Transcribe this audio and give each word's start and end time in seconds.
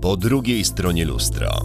Po 0.00 0.16
drugiej 0.16 0.64
stronie 0.64 1.04
lustra. 1.04 1.60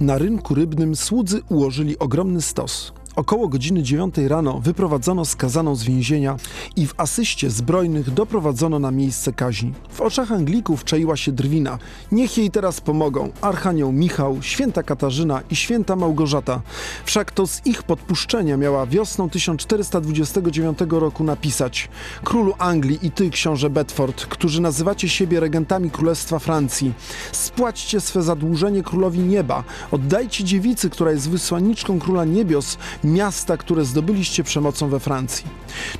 Na 0.00 0.18
rynku 0.18 0.54
rybnym 0.54 0.96
słudzy 0.96 1.42
ułożyli 1.48 1.98
ogromny 1.98 2.42
stos. 2.42 2.92
Około 3.16 3.48
godziny 3.48 3.82
9 3.82 4.18
rano 4.18 4.60
wyprowadzono 4.60 5.24
skazaną 5.24 5.74
z 5.74 5.84
więzienia 5.84 6.36
i 6.76 6.86
w 6.86 6.94
asyście 6.96 7.50
zbrojnych 7.50 8.10
doprowadzono 8.10 8.78
na 8.78 8.90
miejsce 8.90 9.32
kaźni. 9.32 9.72
W 9.90 10.00
oczach 10.00 10.32
Anglików 10.32 10.84
czaiła 10.84 11.16
się 11.16 11.32
drwina. 11.32 11.78
Niech 12.12 12.38
jej 12.38 12.50
teraz 12.50 12.80
pomogą 12.80 13.30
Archanioł 13.40 13.92
Michał, 13.92 14.42
święta 14.42 14.82
Katarzyna 14.82 15.40
i 15.50 15.56
święta 15.56 15.96
Małgorzata. 15.96 16.60
Wszak 17.04 17.30
to 17.30 17.46
z 17.46 17.66
ich 17.66 17.82
podpuszczenia 17.82 18.56
miała 18.56 18.86
wiosną 18.86 19.30
1429 19.30 20.78
roku 20.90 21.24
napisać 21.24 21.88
Królu 22.24 22.54
Anglii 22.58 22.98
i 23.02 23.10
ty, 23.10 23.30
książę 23.30 23.70
Bedford, 23.70 24.26
którzy 24.26 24.60
nazywacie 24.62 25.08
siebie 25.08 25.40
regentami 25.40 25.90
Królestwa 25.90 26.38
Francji, 26.38 26.92
spłaćcie 27.32 28.00
swe 28.00 28.22
zadłużenie 28.22 28.82
królowi 28.82 29.18
nieba, 29.18 29.64
oddajcie 29.90 30.44
dziewicy, 30.44 30.90
która 30.90 31.10
jest 31.10 31.30
wysłanniczką 31.30 31.98
króla 31.98 32.24
niebios, 32.24 32.78
miasta, 33.06 33.56
które 33.56 33.84
zdobyliście 33.84 34.44
przemocą 34.44 34.88
we 34.88 35.00
Francji. 35.00 35.44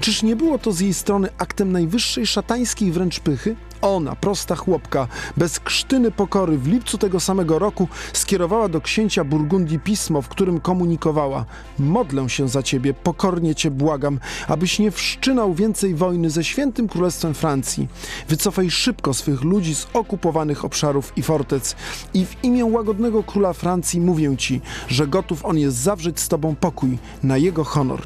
Czyż 0.00 0.22
nie 0.22 0.36
było 0.36 0.58
to 0.58 0.72
z 0.72 0.80
jej 0.80 0.94
strony 0.94 1.28
aktem 1.38 1.72
najwyższej 1.72 2.26
szatańskiej 2.26 2.92
wręcz 2.92 3.20
pychy? 3.20 3.56
Ona, 3.86 4.16
prosta 4.16 4.56
chłopka, 4.56 5.08
bez 5.36 5.60
krztyny 5.60 6.10
pokory 6.10 6.58
w 6.58 6.66
lipcu 6.66 6.98
tego 6.98 7.20
samego 7.20 7.58
roku 7.58 7.88
skierowała 8.12 8.68
do 8.68 8.80
księcia 8.80 9.24
Burgundii 9.24 9.78
pismo, 9.78 10.22
w 10.22 10.28
którym 10.28 10.60
komunikowała: 10.60 11.44
Modlę 11.78 12.28
się 12.28 12.48
za 12.48 12.62
ciebie, 12.62 12.94
pokornie 12.94 13.54
cię 13.54 13.70
błagam, 13.70 14.20
abyś 14.48 14.78
nie 14.78 14.90
wszczynał 14.90 15.54
więcej 15.54 15.94
wojny 15.94 16.30
ze 16.30 16.44
świętym 16.44 16.88
królestwem 16.88 17.34
Francji. 17.34 17.88
Wycofaj 18.28 18.70
szybko 18.70 19.14
swych 19.14 19.42
ludzi 19.42 19.74
z 19.74 19.86
okupowanych 19.92 20.64
obszarów 20.64 21.12
i 21.16 21.22
fortec. 21.22 21.76
I 22.14 22.26
w 22.26 22.44
imię 22.44 22.64
łagodnego 22.64 23.22
króla 23.22 23.52
Francji 23.52 24.00
mówię 24.00 24.36
ci, 24.36 24.60
że 24.88 25.06
gotów 25.06 25.44
on 25.44 25.58
jest 25.58 25.76
zawrzeć 25.76 26.20
z 26.20 26.28
tobą 26.28 26.54
pokój 26.56 26.98
na 27.22 27.36
jego 27.36 27.64
honor. 27.64 28.02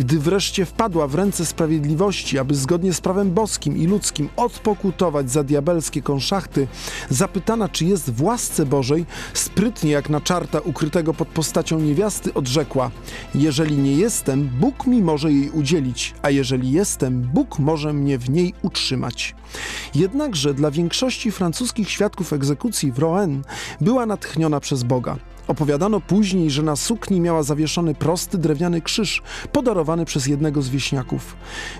Gdy 0.00 0.18
wreszcie 0.18 0.64
wpadła 0.64 1.06
w 1.06 1.14
ręce 1.14 1.46
sprawiedliwości, 1.46 2.38
aby 2.38 2.54
zgodnie 2.54 2.92
z 2.92 3.00
prawem 3.00 3.30
boskim 3.34 3.76
i 3.76 3.86
ludzkim 3.86 4.28
odpokutować 4.36 5.30
za 5.30 5.44
diabelskie 5.44 6.02
konszachty, 6.02 6.68
zapytana, 7.08 7.68
czy 7.68 7.84
jest 7.84 8.10
w 8.10 8.22
łasce 8.22 8.66
Bożej, 8.66 9.06
sprytnie 9.34 9.90
jak 9.90 10.10
na 10.10 10.20
czarta 10.20 10.60
ukrytego 10.60 11.14
pod 11.14 11.28
postacią 11.28 11.80
niewiasty 11.80 12.34
odrzekła: 12.34 12.90
Jeżeli 13.34 13.76
nie 13.78 13.92
jestem, 13.92 14.50
Bóg 14.60 14.86
mi 14.86 15.02
może 15.02 15.32
jej 15.32 15.50
udzielić, 15.50 16.14
a 16.22 16.30
jeżeli 16.30 16.72
jestem, 16.72 17.22
Bóg 17.22 17.58
może 17.58 17.92
mnie 17.92 18.18
w 18.18 18.30
niej 18.30 18.54
utrzymać. 18.62 19.34
Jednakże 19.94 20.54
dla 20.54 20.70
większości 20.70 21.32
francuskich 21.32 21.90
świadków 21.90 22.32
egzekucji 22.32 22.92
w 22.92 22.98
Rouen 22.98 23.42
była 23.80 24.06
natchniona 24.06 24.60
przez 24.60 24.82
Boga. 24.82 25.16
Opowiadano 25.50 26.00
później, 26.00 26.50
że 26.50 26.62
na 26.62 26.76
sukni 26.76 27.20
miała 27.20 27.42
zawieszony 27.42 27.94
prosty 27.94 28.38
drewniany 28.38 28.80
krzyż, 28.80 29.22
podarowany 29.52 30.04
przez 30.04 30.26
jednego 30.26 30.62
z 30.62 30.68
wieśniaków. 30.68 31.36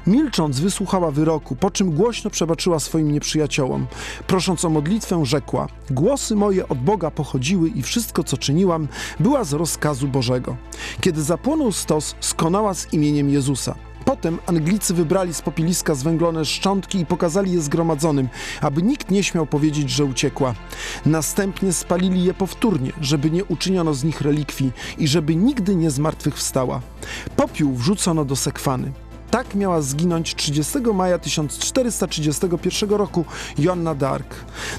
Milcząc, 0.06 0.60
wysłuchała 0.60 1.10
wyroku, 1.10 1.56
po 1.56 1.70
czym 1.70 1.91
głośno 1.91 2.30
przebaczyła 2.30 2.80
swoim 2.80 3.12
nieprzyjaciołom. 3.12 3.86
Prosząc 4.26 4.64
o 4.64 4.70
modlitwę, 4.70 5.26
rzekła: 5.26 5.66
Głosy 5.91 6.36
moje 6.36 6.68
od 6.68 6.78
Boga 6.78 7.10
pochodziły 7.10 7.68
i 7.68 7.82
wszystko, 7.82 8.24
co 8.24 8.36
czyniłam, 8.36 8.88
była 9.20 9.44
z 9.44 9.52
rozkazu 9.52 10.08
Bożego. 10.08 10.56
Kiedy 11.00 11.22
zapłonął 11.22 11.72
stos, 11.72 12.14
skonała 12.20 12.74
z 12.74 12.92
imieniem 12.92 13.30
Jezusa. 13.30 13.89
Potem 14.11 14.39
Anglicy 14.47 14.94
wybrali 14.94 15.34
z 15.34 15.42
popieliska 15.42 15.94
zwęglone 15.94 16.44
szczątki 16.44 16.98
i 16.98 17.06
pokazali 17.06 17.53
je 17.53 17.61
zgromadzonym, 17.61 18.28
aby 18.61 18.83
nikt 18.83 19.11
nie 19.11 19.25
śmiał 19.25 19.47
powiedzieć, 19.47 19.91
że 19.91 20.05
uciekła. 20.05 20.55
Następnie 21.06 21.72
spalili 21.72 22.25
je 22.25 22.34
powtórnie, 22.34 22.92
żeby 23.00 23.31
nie 23.31 23.44
uczyniono 23.44 23.94
z 23.94 24.05
nich 24.05 24.20
relikwii 24.20 24.72
i 24.98 25.08
żeby 25.08 25.36
nigdy 25.36 25.75
nie 25.75 25.91
zmartwychwstała. 25.91 26.81
Popiół 27.37 27.75
wrzucono 27.75 28.25
do 28.25 28.37
sekwany. 28.37 28.93
Tak 29.30 29.54
miała 29.54 29.82
zginąć 29.82 30.34
30 30.34 30.78
maja 30.94 31.18
1431 31.18 32.91
roku 32.91 33.24
Joanna 33.58 33.94
d'Arc, 33.94 34.24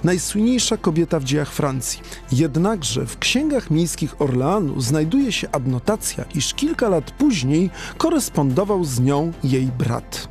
najsłynniejsza 0.04 0.78
kobieta 0.78 1.20
w 1.20 1.24
dziejach 1.24 1.52
Francji. 1.52 2.00
Jednakże 2.32 3.06
w 3.06 3.20
księgach 3.20 3.72
miejskich 3.72 4.22
Orleanu 4.22 4.82
znajduje 4.82 5.32
się 5.32 5.52
adnotacja, 5.52 6.26
iż 6.36 6.54
kilka 6.54 6.90
lat 6.90 7.12
później 7.12 7.70
korespondował 7.98 8.86
z 8.86 9.00
nią 9.00 9.32
jej 9.44 9.66
brat. 9.66 10.28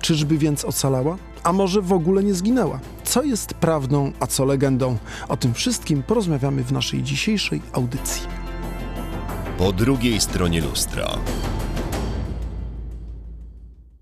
Czyżby 0.00 0.38
więc 0.38 0.64
ocalała? 0.64 1.16
A 1.42 1.52
może 1.52 1.82
w 1.82 1.92
ogóle 1.92 2.24
nie 2.24 2.34
zginęła? 2.34 2.80
Co 3.04 3.22
jest 3.22 3.54
prawdą, 3.54 4.12
a 4.20 4.26
co 4.26 4.44
legendą? 4.44 4.96
O 5.28 5.36
tym 5.36 5.54
wszystkim 5.54 6.02
porozmawiamy 6.02 6.64
w 6.64 6.72
naszej 6.72 7.02
dzisiejszej 7.02 7.62
audycji. 7.72 8.22
Po 9.58 9.72
drugiej 9.72 10.20
stronie 10.20 10.60
lustra. 10.60 11.18